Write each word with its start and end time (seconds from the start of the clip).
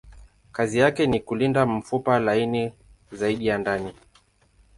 Kazi 0.51 0.79
yake 0.79 1.07
ni 1.07 1.19
kulinda 1.19 1.65
mfupa 1.65 2.19
laini 2.19 2.73
zaidi 3.11 3.47
ya 3.47 3.57
ndani. 3.57 3.93